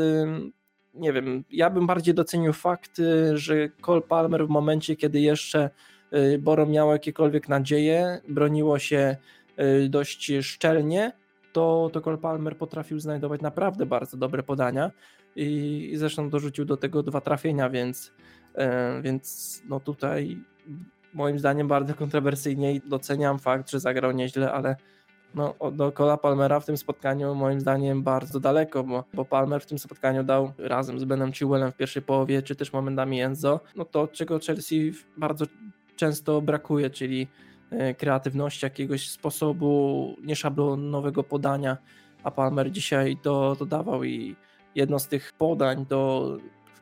nie 0.94 1.14
wiem, 1.14 1.44
ja 1.52 1.70
bym 1.70 1.88
bardziej 1.88 2.14
docenił 2.14 2.54
fakt, 2.54 3.02
że 3.34 3.70
Cole 3.70 4.02
Palmer 4.02 4.48
w 4.48 4.50
momencie, 4.50 4.96
kiedy 4.96 5.20
jeszcze 5.20 5.70
y, 6.14 6.40
Boro 6.40 6.66
miało 6.66 6.94
jakiekolwiek 6.94 7.50
nadzieje, 7.50 8.22
broniło 8.28 8.80
się 8.80 9.18
y, 9.60 9.90
dość 9.90 10.32
szczelnie, 10.42 11.12
to, 11.54 11.90
to 11.94 12.02
Cole 12.02 12.18
Palmer 12.18 12.58
potrafił 12.58 13.00
znajdować 13.00 13.42
naprawdę 13.42 13.86
bardzo 13.86 14.18
dobre 14.18 14.44
podania 14.44 14.92
i, 15.36 15.90
i 15.94 15.98
zresztą 15.98 16.30
dorzucił 16.30 16.66
do 16.66 16.78
tego 16.78 17.04
dwa 17.04 17.22
trafienia, 17.22 17.70
więc, 17.70 18.08
y, 18.08 19.02
więc 19.02 19.62
no 19.70 19.80
tutaj 19.80 20.38
moim 21.14 21.40
zdaniem 21.40 21.68
bardzo 21.68 21.94
kontrowersyjnie 21.94 22.82
doceniam 22.86 23.40
fakt, 23.40 23.70
że 23.70 23.80
zagrał 23.80 24.12
nieźle, 24.12 24.52
ale 24.52 24.76
no, 25.36 25.56
do 25.72 25.92
Cola 25.92 26.18
Palmera 26.18 26.60
w 26.60 26.66
tym 26.66 26.78
spotkaniu 26.78 27.36
moim 27.36 27.60
zdaniem 27.60 28.04
bardzo 28.04 28.40
daleko, 28.40 28.84
bo, 28.84 29.04
bo 29.14 29.26
Palmer 29.26 29.62
w 29.62 29.66
tym 29.66 29.80
spotkaniu 29.80 30.24
dał 30.24 30.52
razem 30.58 31.00
z 31.00 31.04
Benem 31.04 31.34
Chilwellem 31.34 31.72
w 31.72 31.76
pierwszej 31.76 32.02
połowie, 32.02 32.42
czy 32.42 32.56
też 32.56 32.74
momentami 32.74 33.22
Enzo, 33.22 33.60
no 33.76 33.86
to 33.86 34.08
czego 34.08 34.40
Chelsea 34.40 34.92
bardzo 35.18 35.46
często 35.96 36.42
brakuje, 36.42 36.90
czyli 36.90 37.28
e, 37.72 37.94
kreatywności, 37.94 38.66
jakiegoś 38.66 39.10
sposobu 39.10 40.16
nieszablonowego 40.24 41.24
podania, 41.24 41.78
a 42.24 42.32
Palmer 42.32 42.72
dzisiaj 42.72 43.18
to 43.22 43.56
dodawał 43.56 44.04
i 44.04 44.36
jedno 44.76 45.00
z 45.00 45.08
tych 45.08 45.34
podań 45.34 45.86
do 45.86 46.38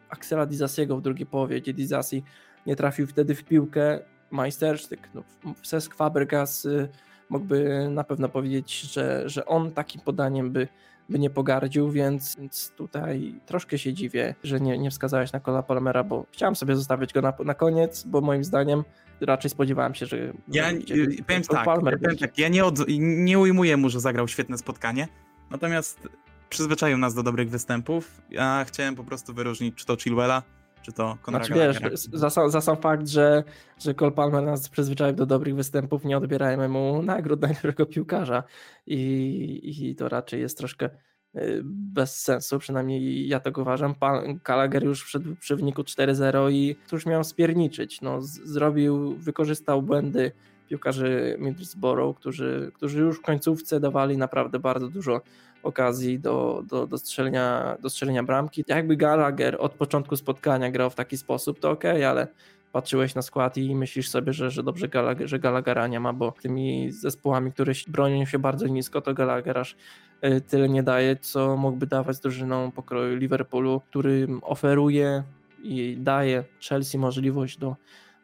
Axela 0.09 0.45
Dizasiego 0.45 0.97
w 0.97 1.01
drugiej 1.01 1.25
połowie, 1.25 1.61
gdzie 1.61 1.73
Dizasi 1.73 2.23
nie 2.65 2.75
trafił 2.75 3.07
wtedy 3.07 3.35
w 3.35 3.43
piłkę, 3.43 3.99
majstersztyk. 4.31 5.09
No, 5.13 5.23
Cesc 5.63 5.95
Fabregas 5.95 6.65
y, 6.65 6.89
mógłby 7.29 7.87
na 7.89 8.03
pewno 8.03 8.29
powiedzieć, 8.29 8.79
że, 8.79 9.29
że 9.29 9.45
on 9.45 9.71
takim 9.71 10.01
podaniem 10.01 10.51
by, 10.51 10.67
by 11.09 11.19
nie 11.19 11.29
pogardził, 11.29 11.91
więc, 11.91 12.35
więc 12.39 12.71
tutaj 12.77 13.35
troszkę 13.45 13.77
się 13.77 13.93
dziwię, 13.93 14.35
że 14.43 14.59
nie, 14.59 14.77
nie 14.77 14.91
wskazałeś 14.91 15.31
na 15.31 15.39
Cola 15.39 15.63
Palmera, 15.63 16.03
bo 16.03 16.25
chciałem 16.31 16.55
sobie 16.55 16.75
zostawić 16.75 17.13
go 17.13 17.21
na, 17.21 17.33
na 17.45 17.53
koniec, 17.53 18.03
bo 18.03 18.21
moim 18.21 18.43
zdaniem 18.43 18.83
raczej 19.21 19.51
spodziewałem 19.51 19.95
się, 19.95 20.05
że. 20.05 20.17
Ja 20.47 20.69
że, 20.71 20.95
powiem, 21.27 21.43
tak, 21.43 21.65
Palmer 21.65 21.99
powiem 21.99 22.17
tak, 22.17 22.37
ja 22.37 22.47
nie, 22.47 22.65
od, 22.65 22.79
nie 22.99 23.39
ujmuję 23.39 23.77
mu, 23.77 23.89
że 23.89 23.99
zagrał 23.99 24.27
świetne 24.27 24.57
spotkanie, 24.57 25.07
natomiast 25.49 26.07
przyzwyczaił 26.49 26.97
nas 26.97 27.13
do 27.13 27.23
dobrych 27.23 27.49
występów. 27.49 28.21
Ja 28.29 28.65
chciałem 28.67 28.95
po 28.95 29.03
prostu 29.03 29.33
wyróżnić 29.33 29.75
czy 29.75 29.85
to 29.85 29.97
Chilwella, 29.97 30.43
czy 30.81 30.91
to 30.93 31.17
znaczy, 31.27 31.53
wiesz, 31.53 31.79
za, 32.13 32.29
sam, 32.29 32.49
za 32.49 32.61
sam 32.61 32.77
fakt, 32.77 33.07
że, 33.07 33.43
że 33.79 33.93
Cole 33.93 34.11
Palmer 34.11 34.43
nas 34.43 34.69
przyzwyczaił 34.69 35.15
do 35.15 35.25
dobrych 35.25 35.55
występów, 35.55 36.05
nie 36.05 36.17
odbierajmy 36.17 36.69
mu 36.69 37.01
nagród 37.03 37.41
najlepszego 37.41 37.85
piłkarza 37.85 38.43
i, 38.85 39.85
i 39.89 39.95
to 39.95 40.09
raczej 40.09 40.41
jest 40.41 40.57
troszkę 40.57 40.89
y, 41.35 41.61
bez 41.63 42.21
sensu, 42.21 42.59
przynajmniej 42.59 43.27
ja 43.27 43.39
tak 43.39 43.57
uważam. 43.57 43.95
Pan 43.95 44.39
Gallagher 44.43 44.83
już 44.83 45.03
wszedł 45.03 45.35
przy 45.35 45.55
wyniku 45.55 45.81
4-0 45.81 46.51
i 46.51 46.75
cóż 46.85 47.05
miał 47.05 47.23
spierniczyć. 47.23 48.01
No, 48.01 48.21
zrobił, 48.21 49.17
wykorzystał 49.17 49.81
błędy 49.81 50.31
piłkarzy 50.69 51.35
Middlesbrough, 51.39 52.19
którzy, 52.19 52.71
którzy 52.73 52.99
już 52.99 53.17
w 53.17 53.21
końcówce 53.21 53.79
dawali 53.79 54.17
naprawdę 54.17 54.59
bardzo 54.59 54.87
dużo 54.87 55.21
okazji 55.63 56.19
do, 56.19 56.63
do, 56.67 56.87
do, 56.87 56.97
strzelenia, 56.97 57.77
do 57.81 57.89
strzelenia 57.89 58.23
bramki. 58.23 58.63
Jakby 58.67 58.97
Gallagher 58.97 59.57
od 59.59 59.73
początku 59.73 60.15
spotkania 60.15 60.71
grał 60.71 60.89
w 60.89 60.95
taki 60.95 61.17
sposób, 61.17 61.59
to 61.59 61.71
ok, 61.71 61.85
ale 61.85 62.27
patrzyłeś 62.71 63.15
na 63.15 63.21
skład 63.21 63.57
i 63.57 63.75
myślisz 63.75 64.09
sobie, 64.09 64.33
że, 64.33 64.51
że 64.51 64.63
dobrze 64.63 64.87
Gallagher, 64.87 65.29
że 65.29 65.39
Gallaghera 65.39 65.87
nie 65.87 65.99
ma, 65.99 66.13
bo 66.13 66.33
tymi 66.41 66.91
zespołami, 66.91 67.51
które 67.51 67.73
bronią 67.87 68.25
się 68.25 68.39
bardzo 68.39 68.67
nisko, 68.67 69.01
to 69.01 69.13
Gallagher 69.13 69.57
aż 69.57 69.75
y, 70.25 70.41
tyle 70.41 70.69
nie 70.69 70.83
daje, 70.83 71.15
co 71.15 71.57
mógłby 71.57 71.87
dawać 71.87 72.19
drużyną 72.19 72.71
pokroju 72.71 73.15
Liverpoolu, 73.15 73.81
który 73.89 74.27
oferuje 74.41 75.23
i 75.63 75.97
daje 75.99 76.43
Chelsea 76.69 76.97
możliwość 76.97 77.57
do 77.57 77.75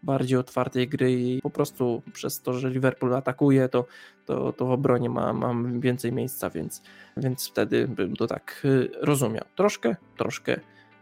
bardziej 0.04 0.38
otwartej 0.38 0.88
gry 0.88 1.14
i 1.14 1.42
po 1.42 1.50
prostu 1.50 2.02
przez 2.14 2.42
to, 2.42 2.54
że 2.54 2.70
Liverpool 2.70 3.16
atakuje, 3.16 3.70
to, 3.70 3.86
to, 4.26 4.54
to 4.54 4.66
w 4.66 4.72
obronie 4.72 5.10
ma, 5.10 5.34
mam 5.34 5.80
więcej 5.80 6.12
miejsca, 6.12 6.50
więc, 6.50 6.82
więc 7.18 7.48
wtedy 7.50 7.88
bym 7.88 8.16
to 8.16 8.28
tak 8.28 8.62
y, 8.66 8.92
rozumiał. 9.02 9.46
Troszkę, 9.56 9.96
troszkę 10.18 10.60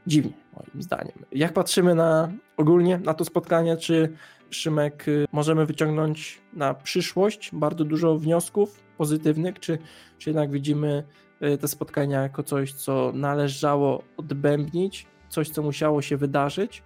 dziwnie 0.08 0.34
moim 0.54 0.84
zdaniem. 0.84 1.26
Jak 1.32 1.54
patrzymy 1.54 1.96
na 1.96 2.32
ogólnie 2.58 2.98
na 2.98 3.14
to 3.14 3.26
spotkanie, 3.26 3.78
czy 3.78 4.14
Szymek 4.50 5.08
y, 5.08 5.26
możemy 5.32 5.66
wyciągnąć 5.66 6.42
na 6.54 6.74
przyszłość 6.74 7.50
bardzo 7.54 7.86
dużo 7.86 8.18
wniosków 8.18 8.84
pozytywnych, 8.98 9.60
czy, 9.60 9.78
czy 10.18 10.30
jednak 10.30 10.52
widzimy 10.52 11.04
y, 11.42 11.58
te 11.58 11.68
spotkania 11.68 12.22
jako 12.22 12.44
coś, 12.44 12.74
co 12.74 13.12
należało 13.16 14.04
odbębnić, 14.18 15.08
coś, 15.30 15.50
co 15.50 15.62
musiało 15.62 16.02
się 16.02 16.18
wydarzyć, 16.18 16.84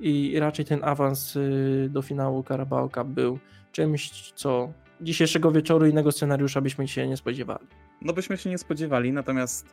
i 0.00 0.38
raczej 0.40 0.64
ten 0.64 0.84
awans 0.84 1.36
y, 1.36 1.88
do 1.90 2.02
finału 2.02 2.44
Carabao 2.44 2.88
Cup 2.88 3.08
był 3.08 3.38
czymś, 3.72 4.32
co 4.32 4.72
dzisiejszego 5.00 5.52
wieczoru 5.52 5.86
innego 5.86 6.12
scenariusza 6.12 6.60
byśmy 6.60 6.88
się 6.88 7.08
nie 7.08 7.16
spodziewali. 7.16 7.66
No 8.02 8.12
byśmy 8.12 8.36
się 8.36 8.50
nie 8.50 8.58
spodziewali, 8.58 9.12
natomiast 9.12 9.66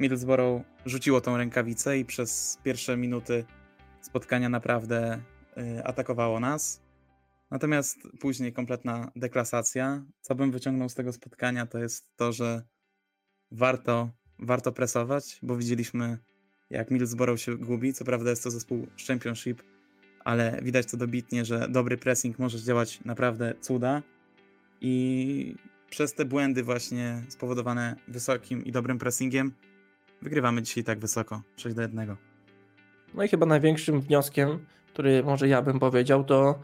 Middlesbrough 0.00 0.62
rzuciło 0.86 1.20
tą 1.20 1.36
rękawicę 1.36 1.98
i 1.98 2.04
przez 2.04 2.58
pierwsze 2.62 2.96
minuty 2.96 3.44
spotkania 4.00 4.48
naprawdę 4.48 5.20
y, 5.58 5.84
atakowało 5.84 6.40
nas. 6.40 6.82
Natomiast 7.50 7.98
później 8.20 8.52
kompletna 8.52 9.10
deklasacja. 9.16 10.04
Co 10.20 10.34
bym 10.34 10.50
wyciągnął 10.50 10.88
z 10.88 10.94
tego 10.94 11.12
spotkania, 11.12 11.66
to 11.66 11.78
jest 11.78 12.16
to, 12.16 12.32
że 12.32 12.62
warto, 13.50 14.10
warto 14.38 14.72
presować, 14.72 15.38
bo 15.42 15.56
widzieliśmy 15.56 16.18
jak 16.70 16.90
Middlesbrough 16.90 17.40
się 17.40 17.56
gubi. 17.56 17.92
Co 17.92 18.04
prawda 18.04 18.30
jest 18.30 18.44
to 18.44 18.50
zespół 18.50 18.86
Championship, 19.08 19.62
ale 20.24 20.58
widać 20.62 20.86
to 20.90 20.96
dobitnie, 20.96 21.44
że 21.44 21.68
dobry 21.68 21.96
pressing 21.96 22.38
może 22.38 22.58
działać 22.58 23.04
naprawdę 23.04 23.54
cuda 23.60 24.02
i 24.80 25.54
przez 25.90 26.14
te 26.14 26.24
błędy 26.24 26.62
właśnie 26.62 27.22
spowodowane 27.28 27.96
wysokim 28.08 28.64
i 28.64 28.72
dobrym 28.72 28.98
pressingiem 28.98 29.52
wygrywamy 30.22 30.62
dzisiaj 30.62 30.84
tak 30.84 30.98
wysoko, 30.98 31.42
6 31.56 31.76
do 31.76 31.82
1. 31.82 32.16
No 33.14 33.24
i 33.24 33.28
chyba 33.28 33.46
największym 33.46 34.00
wnioskiem, 34.00 34.66
który 34.92 35.22
może 35.22 35.48
ja 35.48 35.62
bym 35.62 35.78
powiedział, 35.78 36.24
to 36.24 36.60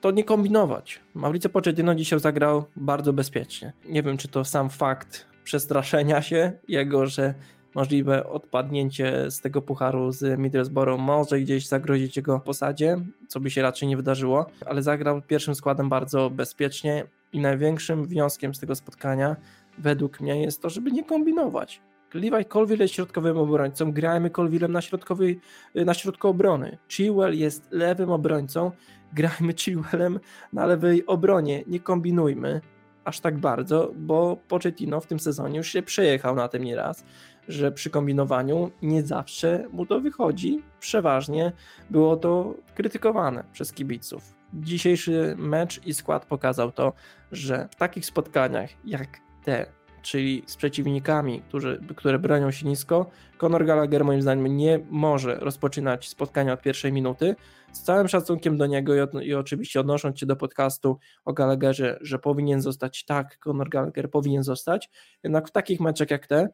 to 0.00 0.10
nie 0.10 0.24
kombinować. 0.24 1.00
Mauricio 1.14 1.48
Pochettino 1.48 1.94
dzisiaj 1.94 2.20
zagrał 2.20 2.64
bardzo 2.76 3.12
bezpiecznie. 3.12 3.72
Nie 3.88 4.02
wiem, 4.02 4.16
czy 4.16 4.28
to 4.28 4.44
sam 4.44 4.70
fakt 4.70 5.26
przestraszenia 5.44 6.22
się 6.22 6.52
jego, 6.68 7.06
że 7.06 7.34
możliwe 7.74 8.26
odpadnięcie 8.26 9.30
z 9.30 9.40
tego 9.40 9.62
pucharu 9.62 10.12
z 10.12 10.38
Middlesbrough. 10.38 11.00
Może 11.00 11.40
gdzieś 11.40 11.66
zagrozić 11.66 12.16
jego 12.16 12.40
posadzie, 12.40 12.96
co 13.28 13.40
by 13.40 13.50
się 13.50 13.62
raczej 13.62 13.88
nie 13.88 13.96
wydarzyło, 13.96 14.46
ale 14.66 14.82
zagrał 14.82 15.22
pierwszym 15.22 15.54
składem 15.54 15.88
bardzo 15.88 16.30
bezpiecznie 16.30 17.04
i 17.32 17.40
największym 17.40 18.04
wnioskiem 18.04 18.54
z 18.54 18.60
tego 18.60 18.74
spotkania 18.74 19.36
według 19.78 20.20
mnie 20.20 20.42
jest 20.42 20.62
to, 20.62 20.70
żeby 20.70 20.92
nie 20.92 21.04
kombinować. 21.04 21.80
Levi 22.14 22.44
Colville 22.44 22.84
jest 22.84 22.94
środkowym 22.94 23.38
obrońcą, 23.38 23.92
grajmy 23.92 24.30
Colvillem 24.30 24.72
na, 24.72 24.80
środkowej, 24.80 25.40
na 25.74 25.94
środku 25.94 26.28
obrony. 26.28 26.78
Chilwell 26.88 27.38
jest 27.38 27.68
lewym 27.70 28.10
obrońcą, 28.10 28.70
grajmy 29.12 29.54
Chilwellem 29.54 30.20
na 30.52 30.66
lewej 30.66 31.06
obronie, 31.06 31.64
nie 31.66 31.80
kombinujmy 31.80 32.60
aż 33.04 33.20
tak 33.20 33.38
bardzo, 33.38 33.92
bo 33.96 34.36
Pochettino 34.48 35.00
w 35.00 35.06
tym 35.06 35.20
sezonie 35.20 35.58
już 35.58 35.68
się 35.68 35.82
przejechał 35.82 36.34
na 36.34 36.48
tym 36.48 36.64
nieraz 36.64 37.04
że 37.50 37.72
przy 37.72 37.90
kombinowaniu 37.90 38.70
nie 38.82 39.02
zawsze 39.02 39.64
mu 39.72 39.86
to 39.86 40.00
wychodzi. 40.00 40.62
Przeważnie 40.80 41.52
było 41.90 42.16
to 42.16 42.54
krytykowane 42.74 43.44
przez 43.52 43.72
kibiców. 43.72 44.34
Dzisiejszy 44.54 45.34
mecz 45.38 45.86
i 45.86 45.94
skład 45.94 46.26
pokazał 46.26 46.72
to, 46.72 46.92
że 47.32 47.68
w 47.70 47.76
takich 47.76 48.06
spotkaniach 48.06 48.70
jak 48.84 49.08
te 49.44 49.66
czyli 50.02 50.42
z 50.46 50.56
przeciwnikami, 50.56 51.42
którzy, 51.48 51.80
które 51.96 52.18
bronią 52.18 52.50
się 52.50 52.66
nisko, 52.66 53.10
Conor 53.38 53.66
Gallagher 53.66 54.04
moim 54.04 54.22
zdaniem 54.22 54.56
nie 54.56 54.80
może 54.90 55.34
rozpoczynać 55.34 56.08
spotkania 56.08 56.52
od 56.52 56.62
pierwszej 56.62 56.92
minuty. 56.92 57.36
Z 57.72 57.82
całym 57.82 58.08
szacunkiem 58.08 58.58
do 58.58 58.66
niego 58.66 58.94
i, 58.94 59.00
od, 59.00 59.14
i 59.22 59.34
oczywiście 59.34 59.80
odnosząc 59.80 60.18
się 60.18 60.26
do 60.26 60.36
podcastu 60.36 60.98
o 61.24 61.32
Gallagherze, 61.32 61.98
że 62.00 62.18
powinien 62.18 62.60
zostać 62.60 63.04
tak, 63.04 63.38
Conor 63.38 63.68
Gallagher 63.68 64.10
powinien 64.10 64.42
zostać, 64.42 64.90
jednak 65.22 65.48
w 65.48 65.52
takich 65.52 65.80
meczach 65.80 66.10
jak 66.10 66.26
te 66.26 66.48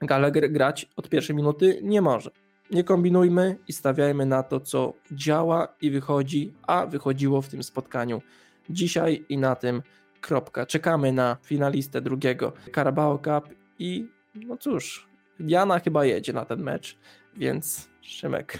Gallagher 0.00 0.52
grać 0.52 0.88
od 0.96 1.08
pierwszej 1.08 1.36
minuty 1.36 1.80
nie 1.82 2.02
może. 2.02 2.30
Nie 2.70 2.84
kombinujmy 2.84 3.56
i 3.68 3.72
stawiajmy 3.72 4.26
na 4.26 4.42
to, 4.42 4.60
co 4.60 4.92
działa 5.12 5.68
i 5.80 5.90
wychodzi, 5.90 6.54
a 6.66 6.86
wychodziło 6.86 7.42
w 7.42 7.48
tym 7.48 7.62
spotkaniu 7.62 8.22
dzisiaj 8.70 9.24
i 9.28 9.38
na 9.38 9.56
tym 9.56 9.82
kropka. 10.20 10.66
Czekamy 10.66 11.12
na 11.12 11.36
finalistę 11.42 12.00
drugiego 12.00 12.52
Carabao 12.74 13.18
Cup 13.18 13.54
i 13.78 14.08
no 14.34 14.56
cóż, 14.56 15.08
Diana 15.40 15.78
chyba 15.78 16.04
jedzie 16.04 16.32
na 16.32 16.44
ten 16.44 16.62
mecz, 16.62 16.98
więc 17.36 17.88
Szymek, 18.00 18.58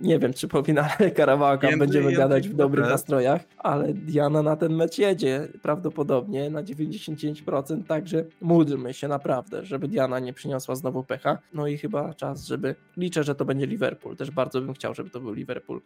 nie 0.00 0.18
wiem 0.18 0.32
czy 0.32 0.48
po 0.48 0.62
finale 0.62 1.10
Jędry- 1.68 1.78
będziemy 1.78 2.12
gadać 2.12 2.48
w 2.48 2.54
dobrych 2.54 2.84
nastrojach, 2.90 3.40
ale 3.58 3.94
Diana 3.94 4.42
na 4.42 4.56
ten 4.56 4.74
mecz 4.76 4.98
jedzie 4.98 5.48
prawdopodobnie 5.62 6.50
na 6.50 6.62
99%, 6.62 7.84
także 7.84 8.24
módlmy 8.40 8.94
się 8.94 9.08
naprawdę, 9.08 9.64
żeby 9.64 9.88
Diana 9.88 10.18
nie 10.18 10.32
przyniosła 10.32 10.74
znowu 10.74 11.04
pecha. 11.04 11.38
No 11.54 11.66
i 11.66 11.78
chyba 11.78 12.14
czas, 12.14 12.46
żeby 12.46 12.74
liczę, 12.96 13.24
że 13.24 13.34
to 13.34 13.44
będzie 13.44 13.66
Liverpool. 13.66 14.16
Też 14.16 14.30
bardzo 14.30 14.60
bym 14.60 14.74
chciał, 14.74 14.94
żeby 14.94 15.10
to 15.10 15.20
był 15.20 15.32
Liverpool. 15.32 15.80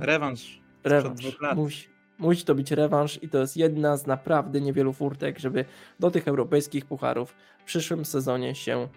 Rewanż. 0.00 0.60
rewanż. 0.84 1.38
Musi, 1.56 1.88
musi 2.18 2.44
to 2.44 2.54
być 2.54 2.70
rewanż 2.70 3.22
i 3.22 3.28
to 3.28 3.38
jest 3.38 3.56
jedna 3.56 3.96
z 3.96 4.06
naprawdę 4.06 4.60
niewielu 4.60 4.92
furtek, 4.92 5.38
żeby 5.38 5.64
do 6.00 6.10
tych 6.10 6.28
europejskich 6.28 6.86
pucharów 6.86 7.34
w 7.58 7.64
przyszłym 7.64 8.04
sezonie 8.04 8.54
się 8.54 8.88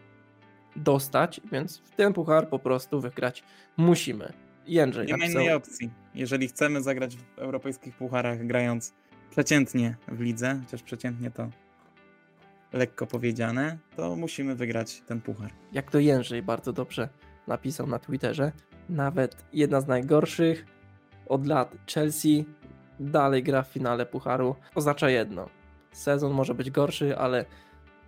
dostać, 0.75 1.41
więc 1.51 1.77
w 1.77 1.95
ten 1.95 2.13
puchar 2.13 2.49
po 2.49 2.59
prostu 2.59 3.01
wygrać 3.01 3.43
musimy. 3.77 4.33
Jędrzej 4.67 5.07
Nie 5.07 5.17
ma 5.17 5.25
innej 5.25 5.51
opcji. 5.51 5.89
Jeżeli 6.15 6.47
chcemy 6.47 6.81
zagrać 6.83 7.17
w 7.17 7.39
europejskich 7.39 7.95
pucharach 7.95 8.47
grając 8.47 8.93
przeciętnie 9.29 9.95
w 10.07 10.21
lidze, 10.21 10.59
chociaż 10.65 10.83
przeciętnie 10.83 11.31
to 11.31 11.49
lekko 12.73 13.07
powiedziane, 13.07 13.77
to 13.95 14.15
musimy 14.15 14.55
wygrać 14.55 15.01
ten 15.01 15.21
puchar. 15.21 15.51
jak 15.71 15.91
to 15.91 15.99
Jędrzej 15.99 16.41
bardzo 16.41 16.73
dobrze 16.73 17.09
napisał 17.47 17.87
na 17.87 17.99
Twitterze, 17.99 18.51
nawet 18.89 19.35
jedna 19.53 19.81
z 19.81 19.87
najgorszych 19.87 20.65
od 21.27 21.47
lat 21.47 21.75
Chelsea 21.93 22.45
dalej 22.99 23.43
gra 23.43 23.63
w 23.63 23.67
finale 23.67 24.05
pucharu. 24.05 24.55
Oznacza 24.75 25.09
jedno. 25.09 25.49
Sezon 25.91 26.33
może 26.33 26.55
być 26.55 26.71
gorszy, 26.71 27.17
ale 27.17 27.45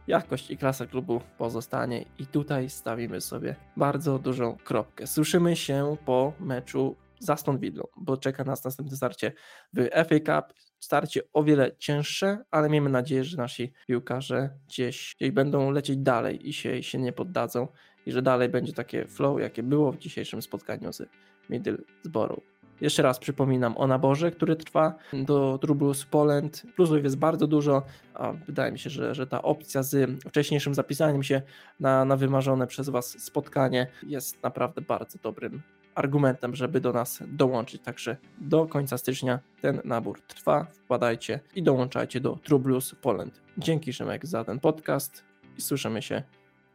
jakość 0.07 0.51
i 0.51 0.57
klasa 0.57 0.85
klubu 0.85 1.21
pozostanie 1.37 2.05
i 2.19 2.25
tutaj 2.25 2.69
stawimy 2.69 3.21
sobie 3.21 3.55
bardzo 3.77 4.19
dużą 4.19 4.57
kropkę. 4.57 5.07
Słyszymy 5.07 5.55
się 5.55 5.97
po 6.05 6.33
meczu 6.39 6.95
z 7.19 7.29
Aston 7.29 7.59
bo 7.97 8.17
czeka 8.17 8.43
nas 8.43 8.63
następne 8.63 8.97
starcie 8.97 9.31
w 9.73 9.89
FA 9.89 10.19
Cup. 10.19 10.53
Starcie 10.79 11.21
o 11.33 11.43
wiele 11.43 11.75
cięższe, 11.77 12.43
ale 12.51 12.69
miejmy 12.69 12.89
nadzieję, 12.89 13.23
że 13.23 13.37
nasi 13.37 13.73
piłkarze 13.87 14.49
gdzieś, 14.67 15.15
gdzieś 15.17 15.31
będą 15.31 15.71
lecieć 15.71 15.97
dalej 15.97 16.49
i 16.49 16.53
się, 16.53 16.83
się 16.83 16.97
nie 16.97 17.13
poddadzą 17.13 17.67
i 18.05 18.11
że 18.11 18.21
dalej 18.21 18.49
będzie 18.49 18.73
takie 18.73 19.07
flow, 19.07 19.41
jakie 19.41 19.63
było 19.63 19.91
w 19.91 19.97
dzisiejszym 19.97 20.41
spotkaniu 20.41 20.93
z 20.93 21.01
Middlesbrough. 21.49 22.56
Jeszcze 22.81 23.03
raz 23.03 23.19
przypominam 23.19 23.77
o 23.77 23.87
naborze, 23.87 24.31
który 24.31 24.55
trwa 24.55 24.95
do 25.13 25.57
Trublus 25.61 26.05
Poland. 26.05 26.63
Plusów 26.75 27.03
jest 27.03 27.17
bardzo 27.17 27.47
dużo, 27.47 27.83
a 28.13 28.33
wydaje 28.33 28.71
mi 28.71 28.79
się, 28.79 28.89
że, 28.89 29.15
że 29.15 29.27
ta 29.27 29.41
opcja 29.41 29.83
z 29.83 30.21
wcześniejszym 30.21 30.75
zapisaniem 30.75 31.23
się 31.23 31.41
na, 31.79 32.05
na 32.05 32.15
wymarzone 32.15 32.67
przez 32.67 32.89
Was 32.89 33.23
spotkanie 33.23 33.87
jest 34.03 34.43
naprawdę 34.43 34.81
bardzo 34.81 35.19
dobrym 35.23 35.61
argumentem, 35.97 36.55
żeby 36.55 36.81
do 36.81 36.93
nas 36.93 37.23
dołączyć. 37.27 37.81
Także 37.81 38.17
do 38.37 38.65
końca 38.65 38.97
stycznia 38.97 39.39
ten 39.61 39.81
nabór 39.83 40.21
trwa. 40.21 40.63
Wpadajcie 40.63 41.39
i 41.55 41.63
dołączajcie 41.63 42.19
do 42.19 42.35
Trublus 42.43 42.95
Poland. 42.95 43.41
Dzięki 43.57 43.93
Szymek 43.93 44.25
za 44.25 44.43
ten 44.43 44.59
podcast 44.59 45.23
i 45.57 45.61
słyszymy 45.61 46.01
się 46.01 46.23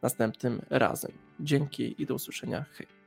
następnym 0.01 0.61
razem. 0.69 1.11
Dzięki 1.39 2.01
i 2.01 2.05
do 2.05 2.15
usłyszenia. 2.15 2.65
Hej. 2.77 3.02